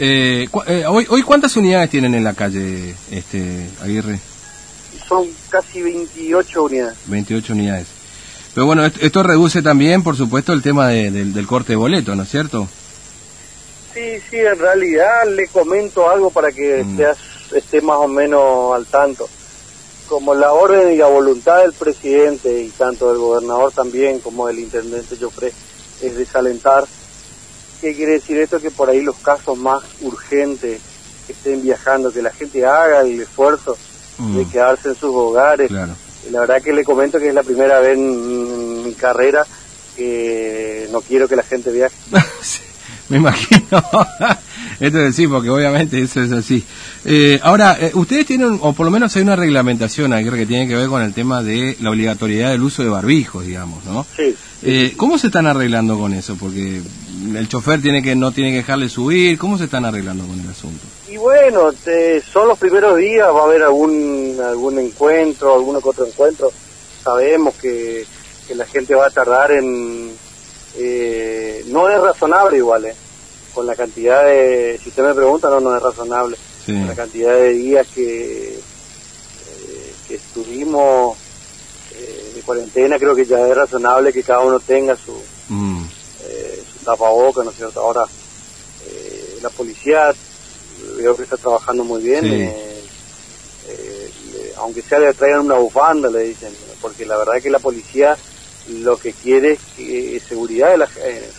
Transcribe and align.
Eh, 0.00 0.48
eh, 0.68 0.84
hoy, 0.86 1.06
hoy, 1.10 1.22
¿cuántas 1.22 1.56
unidades 1.56 1.90
tienen 1.90 2.14
en 2.14 2.22
la 2.22 2.32
calle, 2.32 2.94
este 3.10 3.68
Aguirre? 3.82 4.20
Son 5.08 5.26
casi 5.48 5.82
28 5.82 6.62
unidades. 6.62 6.98
28 7.06 7.52
unidades. 7.52 7.86
Pero 8.54 8.66
bueno, 8.66 8.84
esto, 8.84 9.22
reduce 9.24 9.60
también, 9.60 10.04
por 10.04 10.16
supuesto, 10.16 10.52
el 10.52 10.62
tema 10.62 10.88
del 10.88 11.46
corte 11.46 11.72
de 11.72 11.76
boleto, 11.76 12.14
¿no 12.14 12.22
es 12.22 12.28
cierto? 12.28 12.68
Sí, 13.92 14.20
sí, 14.30 14.36
en 14.36 14.58
realidad 14.58 15.26
le 15.34 15.48
comento 15.48 16.08
algo 16.08 16.30
para 16.30 16.52
que 16.52 16.84
mm. 16.84 17.00
esté 17.56 17.80
más 17.80 17.96
o 17.98 18.06
menos 18.06 18.74
al 18.74 18.86
tanto. 18.86 19.28
Como 20.06 20.34
la 20.34 20.52
orden 20.52 20.92
y 20.92 20.96
la 20.96 21.06
voluntad 21.06 21.62
del 21.62 21.72
presidente 21.72 22.62
y 22.62 22.68
tanto 22.70 23.08
del 23.08 23.18
gobernador 23.18 23.72
también 23.72 24.20
como 24.20 24.46
del 24.46 24.60
intendente 24.60 25.16
Jofre 25.20 25.52
es 26.00 26.16
desalentar 26.16 26.84
¿Qué 27.80 27.94
quiere 27.94 28.12
decir 28.12 28.38
esto? 28.38 28.60
Que 28.60 28.70
por 28.70 28.90
ahí 28.90 29.02
los 29.02 29.16
casos 29.16 29.56
más 29.56 29.82
urgentes 30.00 30.80
que 31.26 31.32
estén 31.32 31.62
viajando, 31.62 32.12
que 32.12 32.22
la 32.22 32.30
gente 32.30 32.64
haga 32.66 33.02
el 33.02 33.20
esfuerzo 33.20 33.76
de 34.18 34.44
mm. 34.44 34.50
quedarse 34.50 34.88
en 34.88 34.94
sus 34.94 35.14
hogares. 35.14 35.70
La 35.70 36.40
verdad 36.40 36.60
que 36.62 36.72
le 36.72 36.84
comento 36.84 37.18
que 37.18 37.28
es 37.28 37.34
la 37.34 37.42
primera 37.42 37.80
vez 37.80 37.96
en 37.96 38.84
mi 38.84 38.92
carrera 38.94 39.46
que 39.96 40.88
no 40.92 41.00
quiero 41.00 41.28
que 41.28 41.36
la 41.36 41.42
gente 41.42 41.70
viaje. 41.70 41.96
me 43.08 43.18
imagino. 43.18 43.82
Esto 44.80 45.00
es 45.00 45.10
así, 45.10 45.26
porque 45.26 45.50
obviamente 45.50 46.00
eso 46.00 46.22
es 46.22 46.30
así. 46.30 46.64
Eh, 47.04 47.40
ahora, 47.42 47.76
eh, 47.80 47.90
ustedes 47.94 48.26
tienen, 48.26 48.58
o 48.62 48.72
por 48.72 48.86
lo 48.86 48.92
menos 48.92 49.14
hay 49.16 49.22
una 49.22 49.34
reglamentación 49.34 50.12
aquí 50.12 50.30
que 50.30 50.46
tiene 50.46 50.68
que 50.68 50.76
ver 50.76 50.88
con 50.88 51.02
el 51.02 51.12
tema 51.12 51.42
de 51.42 51.76
la 51.80 51.90
obligatoriedad 51.90 52.50
del 52.50 52.62
uso 52.62 52.82
de 52.84 52.88
barbijos, 52.88 53.44
digamos, 53.44 53.84
¿no? 53.84 54.06
Sí. 54.16 54.36
Eh, 54.62 54.94
¿Cómo 54.96 55.18
se 55.18 55.28
están 55.28 55.46
arreglando 55.46 55.98
con 55.98 56.12
eso? 56.14 56.36
Porque 56.36 56.80
el 57.34 57.48
chofer 57.48 57.82
tiene 57.82 58.02
que 58.02 58.14
no 58.14 58.30
tiene 58.30 58.50
que 58.50 58.58
dejarle 58.58 58.88
subir. 58.88 59.36
¿Cómo 59.38 59.58
se 59.58 59.64
están 59.64 59.84
arreglando 59.84 60.24
con 60.24 60.38
el 60.38 60.48
asunto? 60.48 60.84
Y 61.08 61.16
bueno, 61.16 61.72
son 62.32 62.48
los 62.48 62.58
primeros 62.58 62.96
días, 62.96 63.26
va 63.28 63.40
a 63.40 63.44
haber 63.44 63.62
algún 63.62 64.36
algún 64.44 64.78
encuentro, 64.78 65.64
que 65.82 65.88
otro 65.88 66.06
encuentro. 66.06 66.52
Sabemos 67.02 67.54
que, 67.54 68.04
que 68.46 68.54
la 68.54 68.66
gente 68.66 68.94
va 68.94 69.06
a 69.06 69.10
tardar 69.10 69.52
en... 69.52 70.10
Eh, 70.76 71.64
no 71.68 71.88
es 71.88 72.00
razonable 72.00 72.58
igual, 72.58 72.84
¿eh? 72.84 72.94
Con 73.58 73.66
la 73.66 73.74
cantidad 73.74 74.24
de... 74.24 74.78
Si 74.80 74.90
usted 74.90 75.02
me 75.02 75.14
pregunta, 75.14 75.50
no, 75.50 75.58
no 75.58 75.76
es 75.76 75.82
razonable. 75.82 76.36
Con 76.64 76.86
la 76.86 76.94
cantidad 76.94 77.34
de 77.34 77.54
días 77.54 77.86
que, 77.92 78.54
eh, 78.54 79.94
que 80.06 80.14
estuvimos 80.14 81.16
eh, 81.92 82.32
de 82.36 82.40
cuarentena, 82.42 82.98
creo 82.98 83.16
que 83.16 83.26
ya 83.26 83.48
es 83.48 83.56
razonable 83.56 84.12
que 84.12 84.22
cada 84.22 84.40
uno 84.40 84.60
tenga 84.60 84.94
su... 84.96 85.20
Mm 85.48 85.86
tapabocas, 86.88 87.44
¿no 87.44 87.50
es 87.50 87.56
cierto? 87.56 87.80
Ahora, 87.80 88.04
eh, 88.86 89.38
la 89.42 89.50
policía 89.50 90.10
veo 90.96 91.14
que 91.14 91.24
está 91.24 91.36
trabajando 91.36 91.84
muy 91.84 92.02
bien, 92.02 92.24
eh, 92.24 92.82
eh, 93.68 94.52
aunque 94.56 94.80
sea 94.80 94.98
le 94.98 95.12
traigan 95.12 95.40
una 95.40 95.56
bufanda, 95.56 96.08
le 96.08 96.20
dicen, 96.20 96.50
porque 96.80 97.04
la 97.04 97.18
verdad 97.18 97.36
es 97.36 97.42
que 97.42 97.50
la 97.50 97.58
policía 97.58 98.16
lo 98.68 98.96
que 98.96 99.12
quiere 99.12 99.58
es 99.78 100.22
seguridad 100.22 100.70
de 100.70 100.78
la, 100.78 100.88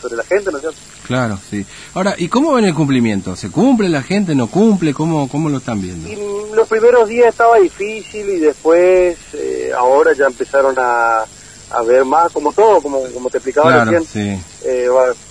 sobre 0.01 0.15
la 0.15 0.23
gente, 0.23 0.51
¿no 0.51 0.57
es 0.57 0.61
cierto? 0.61 0.79
Claro, 1.05 1.39
sí. 1.49 1.65
Ahora, 1.93 2.15
¿y 2.17 2.27
cómo 2.27 2.53
ven 2.53 2.65
el 2.65 2.73
cumplimiento? 2.73 3.35
¿Se 3.35 3.49
cumple 3.49 3.89
la 3.89 4.03
gente, 4.03 4.35
no 4.35 4.47
cumple? 4.47 4.93
¿Cómo, 4.93 5.27
cómo 5.29 5.49
lo 5.49 5.57
están 5.57 5.81
viendo? 5.81 6.09
los 6.53 6.67
primeros 6.67 7.07
días 7.07 7.29
estaba 7.29 7.57
difícil 7.57 8.29
y 8.29 8.39
después, 8.39 9.17
ahora 9.77 10.13
ya 10.13 10.25
empezaron 10.25 10.75
a, 10.77 11.23
a 11.71 11.81
ver 11.83 12.03
más, 12.05 12.31
como 12.31 12.51
todo, 12.51 12.81
como, 12.81 13.01
como 13.13 13.29
te 13.29 13.37
explicaba 13.37 13.85
recién. 13.85 14.43
Eh, 14.63 14.87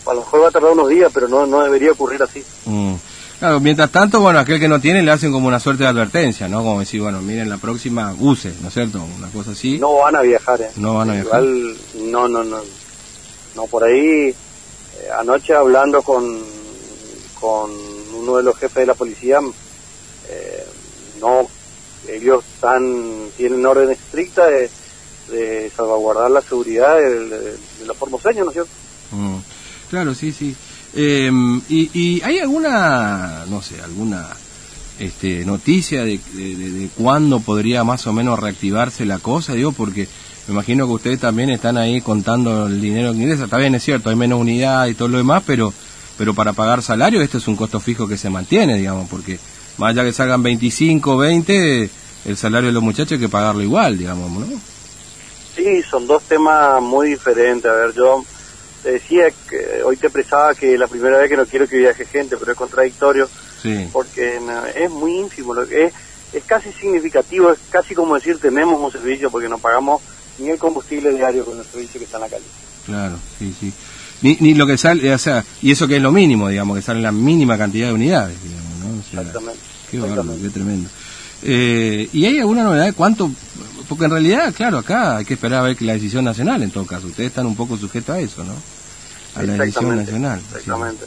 a 0.07 0.15
lo 0.15 0.21
mejor 0.21 0.43
va 0.45 0.49
a 0.49 0.51
tardar 0.51 0.73
unos 0.73 0.89
días, 0.89 1.11
pero 1.13 1.29
no, 1.29 1.47
no 1.47 1.63
debería 1.63 1.93
ocurrir 1.93 2.23
así. 2.23 2.45
Mm. 2.65 2.95
Claro, 3.39 3.61
mientras 3.61 3.91
tanto, 3.91 4.21
bueno, 4.21 4.39
aquel 4.41 4.59
que 4.59 4.69
no 4.69 4.81
tiene 4.81 5.03
le 5.03 5.13
hacen 5.13 5.31
como 5.31 5.47
una 5.47 5.61
suerte 5.61 5.85
de 5.85 5.91
advertencia, 5.91 6.49
¿no? 6.49 6.59
Como 6.59 6.81
decir, 6.81 7.01
bueno, 7.01 7.21
miren, 7.23 7.49
la 7.49 7.59
próxima 7.59 8.15
use, 8.19 8.53
¿no 8.61 8.69
es 8.69 8.75
cierto? 8.75 9.01
Una 9.17 9.29
cosa 9.29 9.53
así. 9.53 9.79
No 9.79 9.99
van 9.99 10.17
a 10.17 10.23
viajar, 10.23 10.61
¿eh? 10.61 10.71
No 10.77 10.95
van 10.95 11.11
a 11.11 11.15
viajar. 11.15 11.43
no, 11.43 12.29
no, 12.29 12.43
no. 12.43 12.61
No, 13.55 13.67
por 13.67 13.85
ahí, 13.85 14.29
eh, 14.29 14.35
anoche 15.19 15.55
hablando 15.55 16.03
con, 16.03 16.43
con 17.39 17.71
uno 18.15 18.37
de 18.37 18.43
los 18.43 18.57
jefes 18.57 18.83
de 18.83 18.87
la 18.87 18.95
policía, 18.95 19.41
eh, 20.29 20.67
no, 21.21 21.49
ellos 22.09 22.45
están, 22.55 23.31
tienen 23.37 23.65
orden 23.65 23.91
estricta 23.91 24.47
de 24.47 24.71
de 25.31 25.71
salvaguardar 25.75 26.31
la 26.31 26.41
seguridad 26.41 26.97
de, 26.97 27.29
de, 27.29 27.59
los 27.87 27.97
formoseños, 27.97 28.45
¿no 28.47 28.51
es 28.51 28.55
cierto? 28.55 28.71
Mm. 29.11 29.37
claro, 29.91 30.15
sí, 30.15 30.33
sí. 30.33 30.57
Eh, 30.95 31.31
y, 31.69 32.21
hay 32.23 32.39
alguna, 32.39 33.45
no 33.49 33.63
sé, 33.63 33.81
alguna 33.83 34.29
este, 34.99 35.45
noticia 35.45 36.05
de, 36.05 36.19
de, 36.35 36.89
cuándo 36.97 37.41
podría 37.41 37.85
más 37.85 38.07
o 38.07 38.13
menos 38.13 38.39
reactivarse 38.39 39.05
la 39.05 39.19
cosa? 39.19 39.55
Digo, 39.55 39.73
porque 39.73 40.09
me 40.49 40.55
imagino 40.55 40.87
que 40.87 40.93
ustedes 40.93 41.21
también 41.21 41.51
están 41.51 41.77
ahí 41.77 42.01
contando 42.01 42.67
el 42.67 42.81
dinero 42.81 43.13
que 43.13 43.19
ingresa. 43.19 43.45
Está 43.45 43.59
bien, 43.59 43.75
es 43.75 43.85
cierto, 43.85 44.09
hay 44.11 44.17
menos 44.17 44.41
unidad 44.41 44.87
y 44.87 44.95
todo 44.95 45.09
lo 45.09 45.19
demás, 45.19 45.43
pero, 45.47 45.73
pero 46.17 46.33
para 46.35 46.55
pagar 46.55 46.83
salario 46.83 47.21
este 47.21 47.39
es 47.39 47.49
un 47.49 47.57
costo 47.57 47.81
fijo 47.81 48.09
que 48.09 48.17
se 48.17 48.31
mantiene, 48.31 48.77
digamos, 48.77 49.09
porque 49.09 49.39
más 49.77 49.91
allá 49.91 50.05
que 50.05 50.13
salgan 50.13 50.43
25, 50.43 51.17
20, 51.19 51.91
el 52.25 52.37
salario 52.37 52.69
de 52.69 52.73
los 52.73 52.83
muchachos 52.83 53.13
hay 53.13 53.19
que 53.19 53.29
pagarlo 53.29 53.63
igual, 53.63 53.99
digamos, 53.99 54.31
¿no? 54.31 54.47
Sí, 55.55 55.83
son 55.83 56.07
dos 56.07 56.23
temas 56.23 56.81
muy 56.81 57.11
diferentes. 57.11 57.71
A 57.71 57.75
ver, 57.75 57.95
yo 57.95 58.25
te 58.83 58.93
decía 58.93 59.25
que 59.49 59.83
hoy 59.85 59.97
te 59.97 60.07
expresaba 60.07 60.55
que 60.55 60.79
la 60.79 60.87
primera 60.87 61.19
vez 61.19 61.29
que 61.29 61.37
no 61.37 61.47
quiero 61.47 61.69
que 61.69 61.79
viaje 61.79 62.05
gente, 62.05 62.37
pero 62.37 62.53
es 62.53 62.59
contradictorio. 62.59 63.29
Porque 63.93 64.41
es 64.77 64.91
muy 64.91 65.17
ínfimo, 65.19 65.61
es, 65.63 65.93
es 66.33 66.45
casi 66.45 66.73
significativo, 66.73 67.53
es 67.53 67.59
casi 67.71 67.95
como 67.95 68.15
decir 68.15 68.39
tenemos 68.39 68.81
un 68.81 68.93
servicio 68.93 69.31
porque 69.31 69.49
no 69.49 69.59
pagamos 69.59 70.01
ni 70.39 70.51
el 70.51 70.59
combustible 70.59 71.13
diario 71.13 71.45
con 71.45 71.59
el 71.59 71.65
servicio 71.65 71.99
que 71.99 72.05
está 72.05 72.19
en 72.19 72.23
la 72.23 72.29
calle. 72.29 72.45
Claro, 72.87 73.19
sí, 73.39 73.55
sí. 73.59 73.73
Ni, 74.23 74.37
ni 74.41 74.55
lo 74.55 74.67
que 74.67 74.79
sale, 74.79 75.13
o 75.13 75.19
sea, 75.19 75.45
y 75.61 75.73
eso 75.73 75.87
que 75.87 75.97
es 75.97 76.03
lo 76.03 76.13
mínimo, 76.13 76.49
digamos, 76.49 76.77
que 76.77 76.83
sale 76.83 77.01
la 77.01 77.13
mínima 77.13 77.59
cantidad 77.59 77.89
de 77.89 77.95
unidades, 77.95 78.37
digamos, 78.43 78.79
¿no? 78.79 79.01
exactamente. 79.01 79.61
Qué 79.91 79.99
qué 80.43 80.51
tremendo. 80.51 80.89
Eh, 81.43 82.09
¿Y 82.13 82.27
hay 82.27 82.39
alguna 82.39 82.65
novedad? 82.65 82.93
¿Cuánto 82.97 83.31
porque 83.89 84.05
en 84.05 84.11
realidad, 84.11 84.53
claro, 84.55 84.79
acá 84.79 85.17
hay 85.17 85.25
que 85.25 85.35
esperar 85.35 85.61
a 85.61 85.63
ver 85.63 85.77
que 85.77 85.85
la 85.85 85.95
decisión 85.95 86.25
nacional, 86.25 86.63
en 86.63 86.71
todo 86.71 86.87
caso. 86.87 87.07
Ustedes 87.07 87.31
están 87.31 87.47
un 87.47 87.57
poco 87.57 87.77
sujetos 87.77 88.15
a 88.15 88.21
eso, 88.21 88.45
¿no? 88.45 88.53
A 89.35 89.43
la 89.43 89.55
decisión 89.55 89.97
nacional. 89.97 90.41
Exactamente. 90.41 91.05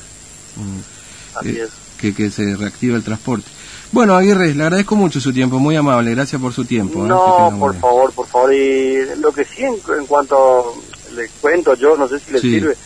Mm. 0.56 1.38
Así 1.38 1.50
eh, 1.50 1.64
es. 1.64 1.70
Que, 1.98 2.16
que 2.16 2.32
se 2.32 2.56
reactive 2.56 2.96
el 2.96 3.04
transporte. 3.04 3.48
Bueno, 3.92 4.16
Aguirre, 4.16 4.56
le 4.56 4.64
agradezco 4.64 4.96
mucho 4.96 5.20
su 5.20 5.34
tiempo, 5.34 5.60
muy 5.60 5.76
amable, 5.76 6.12
gracias 6.12 6.42
por 6.42 6.54
su 6.54 6.66
tiempo. 6.66 7.06
¿eh? 7.06 7.10
No, 7.10 7.56
por 7.60 7.76
favor, 7.76 8.12
por 8.14 8.26
favor. 8.26 8.54
Y 8.54 9.06
lo 9.20 9.32
que 9.32 9.44
sí, 9.46 9.64
en, 9.64 10.06
cuanto 10.08 10.76
le 11.14 11.28
cuento 11.42 11.76
yo, 11.76 11.98
no 11.98 12.08
sé 12.08 12.20
si 12.20 12.32
le 12.32 12.40
sirve, 12.40 12.78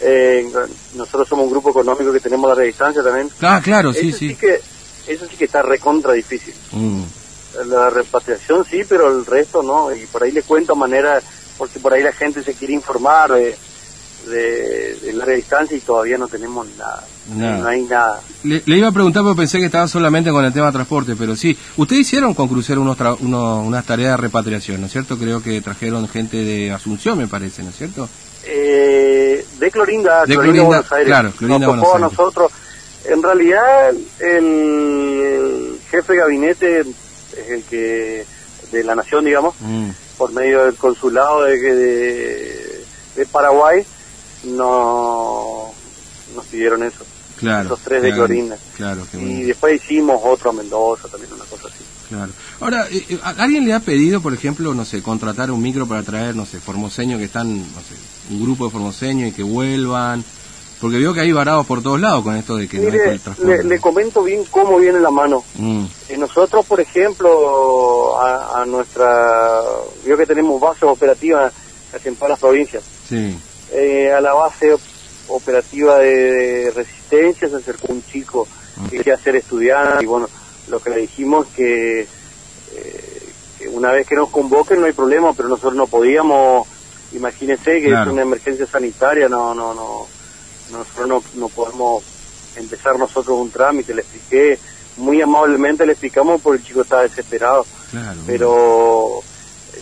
eh, 0.00 0.48
nosotros 0.94 1.28
somos 1.28 1.46
un 1.46 1.50
grupo 1.50 1.70
económico 1.70 2.12
que 2.12 2.20
tenemos 2.20 2.48
la 2.48 2.54
redistancia 2.54 3.02
también. 3.02 3.28
Ah, 3.42 3.60
claro, 3.62 3.92
sí, 3.92 4.12
sí. 4.12 4.34
que, 4.36 4.60
eso 5.08 5.26
sí 5.28 5.36
que 5.36 5.44
está 5.44 5.62
recontra 5.62 6.12
difícil. 6.12 6.54
Mm. 6.70 7.02
La 7.66 7.90
repatriación 7.90 8.64
sí, 8.64 8.82
pero 8.88 9.08
el 9.08 9.26
resto 9.26 9.62
no. 9.62 9.94
Y 9.94 10.06
por 10.06 10.22
ahí 10.22 10.32
le 10.32 10.42
cuento 10.42 10.74
manera, 10.74 11.20
porque 11.58 11.78
por 11.78 11.92
ahí 11.92 12.02
la 12.02 12.12
gente 12.12 12.42
se 12.42 12.54
quiere 12.54 12.74
informar 12.74 13.32
de, 13.32 13.56
de, 14.26 15.12
la 15.14 15.26
distancia 15.26 15.76
y 15.76 15.80
todavía 15.80 16.18
no 16.18 16.28
tenemos 16.28 16.66
nada. 16.76 17.04
No 17.34 17.66
hay 17.66 17.82
nada. 17.82 18.20
Le, 18.42 18.62
iba 18.66 18.88
a 18.88 18.92
preguntar 18.92 19.22
porque 19.22 19.38
pensé 19.38 19.58
que 19.58 19.66
estaba 19.66 19.86
solamente 19.88 20.30
con 20.30 20.44
el 20.44 20.52
tema 20.52 20.66
de 20.66 20.72
transporte, 20.72 21.14
pero 21.16 21.36
sí. 21.36 21.56
Ustedes 21.76 22.02
hicieron 22.02 22.34
con 22.34 22.48
Crucero 22.48 22.80
unos 22.80 22.98
unas 23.20 23.84
tareas 23.84 24.12
de 24.12 24.22
repatriación, 24.22 24.80
¿no 24.80 24.86
es 24.86 24.92
cierto? 24.92 25.18
Creo 25.18 25.42
que 25.42 25.60
trajeron 25.60 26.08
gente 26.08 26.38
de 26.38 26.72
Asunción, 26.72 27.18
me 27.18 27.28
parece, 27.28 27.62
¿no 27.62 27.70
es 27.70 27.76
cierto? 27.76 28.08
Eh, 28.44 29.46
de 29.58 29.70
Clorinda, 29.70 30.26
de 30.26 30.34
Clorinda, 30.34 30.62
Buenos 30.64 30.92
Aires. 30.92 31.06
Claro, 31.06 31.32
Clorinda, 31.32 31.66
Nos 31.66 31.76
tocó 31.76 31.96
a 31.96 31.98
nosotros. 32.00 32.52
En 33.04 33.22
realidad, 33.22 33.90
el 34.20 35.78
jefe 35.90 36.12
de 36.12 36.18
gabinete 36.18 36.84
es 37.36 37.50
el 37.50 37.62
que 37.64 38.24
de 38.70 38.84
la 38.84 38.94
nación, 38.94 39.24
digamos, 39.24 39.54
mm. 39.60 39.90
por 40.16 40.32
medio 40.32 40.64
del 40.64 40.74
consulado 40.74 41.42
de, 41.42 41.58
de, 41.58 42.84
de 43.16 43.26
Paraguay, 43.26 43.84
no 44.44 45.72
nos 46.34 46.46
pidieron 46.46 46.82
eso. 46.82 47.04
Claro, 47.38 47.66
esos 47.66 47.80
tres 47.80 48.02
de 48.02 48.12
Clorinda. 48.12 48.56
Claro, 48.76 49.04
y 49.14 49.42
después 49.42 49.82
hicimos 49.82 50.20
otro 50.24 50.50
a 50.50 50.52
Mendoza, 50.52 51.08
también 51.08 51.32
una 51.32 51.44
cosa 51.44 51.66
así. 51.66 51.84
Claro. 52.08 52.32
Ahora, 52.60 52.86
eh, 52.88 53.04
eh, 53.08 53.18
¿alguien 53.22 53.64
le 53.64 53.72
ha 53.72 53.80
pedido, 53.80 54.20
por 54.20 54.32
ejemplo, 54.32 54.74
no 54.74 54.84
sé, 54.84 55.02
contratar 55.02 55.50
un 55.50 55.60
micro 55.60 55.88
para 55.88 56.02
traer, 56.02 56.36
no 56.36 56.46
sé, 56.46 56.60
formoseños 56.60 57.18
que 57.18 57.24
están, 57.24 57.58
no 57.58 57.80
sé, 57.80 57.96
un 58.30 58.42
grupo 58.44 58.66
de 58.66 58.70
formoseños 58.70 59.30
y 59.30 59.32
que 59.32 59.42
vuelvan? 59.42 60.24
Porque 60.82 60.98
veo 60.98 61.14
que 61.14 61.20
hay 61.20 61.30
varados 61.30 61.64
por 61.64 61.80
todos 61.80 62.00
lados 62.00 62.24
con 62.24 62.34
esto 62.34 62.56
de 62.56 62.66
que 62.66 62.78
le, 62.78 63.62
le, 63.62 63.78
comento 63.78 64.24
bien 64.24 64.42
cómo 64.50 64.78
viene 64.80 64.98
la 64.98 65.12
mano. 65.12 65.44
Mm. 65.54 65.84
Eh, 66.08 66.16
nosotros, 66.18 66.66
por 66.66 66.80
ejemplo, 66.80 68.20
a, 68.20 68.64
nuestra... 68.66 69.60
Veo 70.04 70.16
que 70.16 70.26
tenemos 70.26 70.60
bases 70.60 70.82
operativas 70.82 71.52
en 72.02 72.16
todas 72.16 72.30
las 72.30 72.40
provincias. 72.40 72.82
Sí. 73.08 73.38
Eh, 73.70 74.12
a 74.12 74.20
la 74.20 74.34
base 74.34 74.74
operativa 75.28 76.00
de, 76.00 76.72
resistencia, 76.74 77.48
se 77.48 77.54
acercó 77.54 77.92
un 77.92 78.04
chico 78.04 78.48
que 78.90 78.96
quería 78.96 79.16
ser 79.18 79.36
estudiante 79.36 80.02
y 80.02 80.06
bueno, 80.06 80.28
lo 80.66 80.80
que 80.80 80.90
le 80.90 80.96
dijimos 80.96 81.46
que, 81.54 82.00
eh, 82.00 83.22
que 83.56 83.68
una 83.68 83.92
vez 83.92 84.04
que 84.04 84.16
nos 84.16 84.30
convoquen 84.30 84.80
no 84.80 84.86
hay 84.86 84.92
problema, 84.92 85.32
pero 85.32 85.48
nosotros 85.48 85.76
no 85.76 85.86
podíamos, 85.86 86.66
imagínense 87.12 87.80
que 87.80 87.86
es 87.86 88.06
una 88.08 88.22
emergencia 88.22 88.66
sanitaria, 88.66 89.28
no, 89.28 89.54
no, 89.54 89.74
no, 89.74 90.08
nosotros 90.72 91.08
no, 91.08 91.22
no 91.34 91.48
podemos 91.48 92.02
empezar 92.56 92.98
nosotros 92.98 93.38
un 93.38 93.50
trámite, 93.50 93.94
le 93.94 94.02
expliqué, 94.02 94.58
muy 94.96 95.20
amablemente 95.20 95.86
le 95.86 95.92
explicamos 95.92 96.40
porque 96.40 96.60
el 96.60 96.66
chico 96.66 96.82
estaba 96.82 97.02
desesperado, 97.02 97.66
pero 98.26 99.22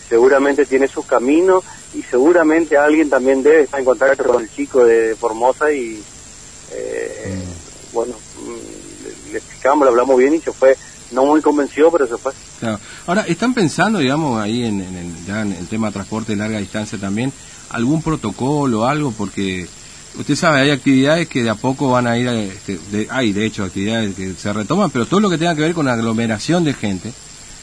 seguramente 0.08 0.66
tiene 0.66 0.88
su 0.88 1.04
camino 1.04 1.62
y 1.94 2.02
seguramente 2.02 2.76
alguien 2.76 3.10
también 3.10 3.42
debe 3.42 3.62
estar 3.62 3.81
en 3.81 3.87
contacto 3.87 4.25
con 4.25 4.42
el 4.42 4.50
chico 4.50 4.84
de 4.84 5.16
Formosa 5.16 5.72
y 5.72 6.02
eh, 6.72 7.34
mm. 7.34 7.94
bueno, 7.94 8.14
mm, 8.14 9.32
le, 9.32 9.38
explicamos, 9.38 9.84
le 9.84 9.90
hablamos 9.90 10.16
bien 10.16 10.34
y 10.34 10.40
se 10.40 10.52
fue, 10.52 10.76
no 11.10 11.25
muy 11.25 11.40
convencido, 11.40 11.90
pero 11.90 12.06
se 12.06 12.16
fue. 12.16 12.32
Ahora, 13.06 13.22
¿están 13.22 13.54
pensando, 13.54 13.98
digamos, 13.98 14.40
ahí 14.40 14.64
en, 14.64 14.81
el, 14.81 15.25
ya 15.26 15.43
en 15.43 15.52
el 15.52 15.66
tema 15.66 15.88
de 15.88 15.94
transporte 15.94 16.32
de 16.32 16.38
larga 16.38 16.58
distancia 16.58 16.98
también, 16.98 17.32
algún 17.70 18.02
protocolo 18.02 18.81
o 18.81 18.84
algo? 18.84 19.12
Porque 19.16 19.66
usted 20.18 20.36
sabe, 20.36 20.60
hay 20.60 20.70
actividades 20.70 21.28
que 21.28 21.42
de 21.42 21.50
a 21.50 21.54
poco 21.54 21.90
van 21.90 22.06
a 22.06 22.18
ir, 22.18 22.28
este, 22.28 23.08
hay 23.10 23.32
de 23.32 23.46
hecho 23.46 23.64
actividades 23.64 24.14
que 24.14 24.34
se 24.34 24.52
retoman, 24.52 24.90
pero 24.90 25.06
todo 25.06 25.20
lo 25.20 25.30
que 25.30 25.38
tenga 25.38 25.54
que 25.54 25.62
ver 25.62 25.74
con 25.74 25.88
aglomeración 25.88 26.64
de 26.64 26.74
gente, 26.74 27.12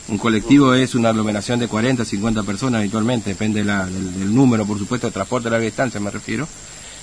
un 0.08 0.18
colectivo 0.18 0.74
es 0.74 0.96
una 0.96 1.10
aglomeración 1.10 1.60
de 1.60 1.68
40, 1.68 2.06
50 2.06 2.44
personas 2.44 2.80
habitualmente, 2.80 3.32
depende 3.32 3.64
del, 3.64 4.34
número, 4.34 4.66
por 4.66 4.80
supuesto, 4.80 5.08
de 5.08 5.14
transporte 5.14 5.50
a 5.50 5.52
larga 5.52 5.66
distancia, 5.66 6.00
me 6.00 6.12
refiero. 6.12 6.48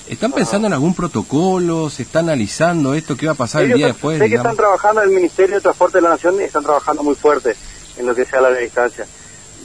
¿Están 0.09 0.33
pensando 0.33 0.67
en 0.67 0.75
algún 0.75 0.95
protocolo? 0.95 1.89
¿Se 1.89 2.03
está 2.03 2.19
analizando 2.19 2.95
esto? 2.95 3.17
¿Qué 3.17 3.27
va 3.27 3.33
a 3.33 3.37
pasar 3.37 3.65
el 3.65 3.73
día 3.73 3.87
después? 3.87 4.19
Sé 4.19 4.29
que 4.29 4.37
están 4.37 4.57
trabajando 4.57 5.03
en 5.03 5.09
el 5.09 5.15
Ministerio 5.15 5.57
de 5.57 5.61
Transporte 5.63 5.99
de 5.99 6.03
la 6.03 6.11
Nación 6.11 6.37
y 6.41 6.45
están 6.45 6.63
trabajando 6.63 7.03
muy 7.03 7.15
fuerte 7.15 7.57
en 7.97 8.07
lo 8.07 8.15
que 8.15 8.27
sea 8.27 8.43
larga 8.43 8.59
distancia. 8.59 9.07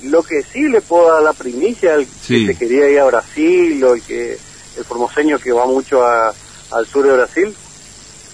Lo 0.03 0.23
que 0.23 0.43
sí 0.43 0.69
le 0.69 0.79
puedo 0.79 1.11
dar 1.11 1.23
la 1.23 1.33
primicia 1.33 1.95
al 1.95 2.05
que 2.05 2.45
se 2.45 2.55
quería 2.55 2.89
ir 2.89 2.99
a 2.99 3.05
Brasil 3.05 3.83
o 3.83 3.95
el, 3.95 4.01
que, 4.01 4.37
el 4.77 4.85
formoseño 4.85 5.39
que 5.39 5.51
va 5.51 5.65
mucho 5.65 6.05
al 6.05 6.85
sur 6.87 7.05
de 7.05 7.13
Brasil, 7.13 7.55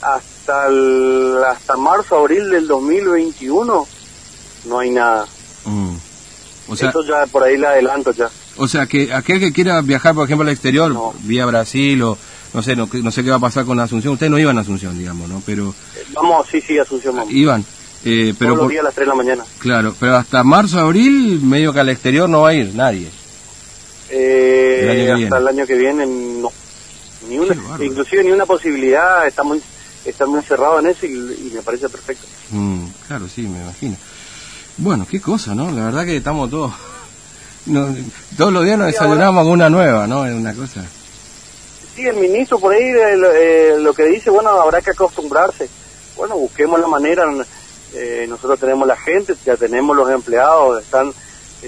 hasta, 0.01 0.67
el, 0.67 1.37
hasta 1.47 1.75
marzo, 1.77 2.17
abril 2.17 2.49
del 2.49 2.67
2021 2.67 3.87
no 4.65 4.79
hay 4.79 4.89
nada. 4.91 5.25
Mm. 5.65 5.95
O 6.67 6.75
sea, 6.75 6.89
Eso 6.89 7.03
ya 7.03 7.25
por 7.27 7.43
ahí 7.43 7.57
le 7.57 7.67
adelanto 7.67 8.11
ya. 8.11 8.29
O 8.57 8.67
sea, 8.67 8.87
que 8.87 9.13
aquel 9.13 9.39
que 9.39 9.53
quiera 9.53 9.81
viajar, 9.81 10.15
por 10.15 10.25
ejemplo, 10.25 10.47
al 10.47 10.53
exterior, 10.53 10.93
vía 11.23 11.45
Brasil 11.45 12.01
o 12.01 12.17
no 12.53 12.63
sé, 12.63 12.75
no, 12.75 13.11
sé 13.11 13.23
qué 13.23 13.29
va 13.29 13.35
a 13.35 13.39
pasar 13.39 13.65
con 13.65 13.79
Asunción. 13.79 14.13
Ustedes 14.13 14.31
no 14.31 14.39
iban 14.39 14.57
a 14.57 14.61
Asunción, 14.61 14.97
digamos, 14.97 15.27
¿no? 15.27 15.43
Pero... 15.45 15.75
Eh, 15.95 16.05
vamos, 16.13 16.47
sí, 16.49 16.61
sí, 16.61 16.79
Asunción 16.79 17.17
vamos. 17.17 17.33
Iban. 17.33 17.65
Eh, 18.05 18.33
pero 18.39 18.53
Todos 18.53 18.63
los 18.63 18.71
días 18.71 18.81
a 18.81 18.85
las 18.85 18.95
3 18.95 19.05
de 19.05 19.09
la 19.09 19.15
mañana. 19.15 19.43
Claro, 19.59 19.95
pero 19.99 20.15
hasta 20.15 20.43
marzo, 20.43 20.79
abril, 20.79 21.41
medio 21.41 21.73
que 21.73 21.79
al 21.81 21.89
exterior 21.89 22.29
no 22.29 22.41
va 22.41 22.49
a 22.49 22.53
ir 22.53 22.73
nadie. 22.73 23.09
Eh, 24.09 25.11
hasta 25.23 25.37
el 25.37 25.47
año 25.47 25.65
que 25.65 25.75
viene 25.75 26.05
no. 26.05 26.24
Ni 27.27 27.39
una, 27.39 27.55
inclusive 27.83 28.23
ni 28.23 28.31
una 28.31 28.45
posibilidad, 28.45 29.25
está 29.27 29.43
muy, 29.43 29.61
está 30.05 30.25
muy 30.25 30.41
cerrado 30.43 30.79
en 30.79 30.87
eso 30.87 31.05
y, 31.05 31.51
me 31.53 31.61
parece 31.61 31.89
perfecto. 31.89 32.25
Mm, 32.51 32.87
claro, 33.07 33.27
sí, 33.27 33.41
me 33.43 33.61
imagino. 33.61 33.95
Bueno, 34.77 35.07
qué 35.09 35.21
cosa, 35.21 35.55
¿no? 35.55 35.71
La 35.71 35.85
verdad 35.85 36.05
que 36.05 36.17
estamos 36.17 36.49
todos... 36.49 36.73
todos 38.37 38.53
los 38.53 38.63
días 38.63 38.77
nos 38.77 38.87
desayunamos 38.87 39.43
con 39.43 39.53
una 39.53 39.69
nueva, 39.69 40.07
¿no? 40.07 40.25
Es 40.25 40.33
una 40.33 40.53
cosa... 40.53 40.85
Sí, 41.95 42.05
el 42.05 42.17
ministro 42.17 42.59
por 42.59 42.73
ahí 42.73 42.83
eh, 42.83 43.15
eh, 43.35 43.75
lo 43.79 43.93
que 43.93 44.03
dice, 44.03 44.29
bueno, 44.29 44.49
habrá 44.49 44.81
que 44.81 44.91
acostumbrarse. 44.91 45.69
Bueno, 46.17 46.35
busquemos 46.35 46.77
la 46.79 46.87
manera, 46.87 47.23
eh, 47.93 48.25
nosotros 48.27 48.59
tenemos 48.59 48.85
la 48.85 48.97
gente, 48.97 49.33
ya 49.45 49.55
tenemos 49.55 49.95
los 49.95 50.09
empleados, 50.09 50.83
están 50.83 51.13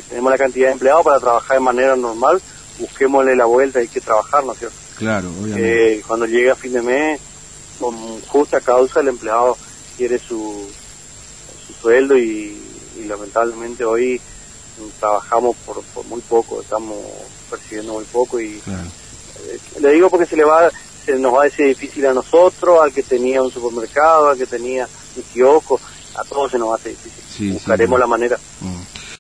tenemos 0.10 0.32
la 0.32 0.38
cantidad 0.38 0.68
de 0.68 0.74
empleados 0.74 1.04
para 1.04 1.20
trabajar 1.20 1.58
de 1.58 1.64
manera 1.64 1.96
normal, 1.96 2.42
busquémosle 2.78 3.36
la 3.36 3.46
vuelta, 3.46 3.80
hay 3.80 3.88
que 3.88 4.02
trabajar, 4.02 4.44
¿no 4.44 4.54
es 4.54 4.60
cierto? 4.60 4.76
Claro, 4.98 5.30
obviamente. 5.30 6.04
cuando 6.08 6.26
llegue 6.26 6.52
a 6.52 6.56
fin 6.56 6.74
de 6.74 6.82
mes, 6.82 7.20
con 7.80 8.22
justa 8.22 8.60
causa, 8.62 9.00
el 9.00 9.10
empleado 9.10 9.58
quiere 9.96 10.20
su, 10.20 10.68
su 11.66 11.74
sueldo 11.74 12.18
y 12.18 12.68
y 12.98 13.06
lamentablemente 13.06 13.86
hoy 13.86 14.20
trabajamos 15.00 15.56
por, 15.66 15.84
muy 16.06 16.22
poco, 16.22 16.62
estamos 16.62 16.98
percibiendo 17.50 17.94
muy 17.94 18.06
poco 18.06 18.40
y 18.40 18.62
eh, 18.68 19.60
le 19.80 19.92
digo 19.92 20.10
porque 20.10 20.26
se 20.26 20.36
le 20.36 20.44
va 20.44 20.70
se 21.06 21.18
nos 21.18 21.34
va 21.34 21.44
a 21.44 21.46
decir 21.46 21.68
difícil 21.68 22.06
a 22.06 22.14
nosotros, 22.14 22.80
al 22.82 22.92
que 22.92 23.02
tenía 23.02 23.42
un 23.42 23.50
supermercado, 23.50 24.30
al 24.30 24.38
que 24.38 24.46
tenía 24.46 24.88
un 25.16 25.24
kiosco, 25.34 25.80
a 26.16 26.24
todos 26.26 26.52
se 26.52 26.60
nos 26.60 26.68
va 26.68 26.74
a 26.74 26.76
hacer 26.76 26.92
difícil. 26.92 27.54
Buscaremos 27.54 27.98
la 27.98 28.08
manera. 28.08 28.38
Mm. 28.60 28.77